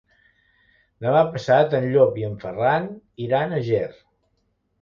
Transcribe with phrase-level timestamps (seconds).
[1.05, 2.89] Demà passat en Llop i en Ferran
[3.27, 3.87] iran a Ger.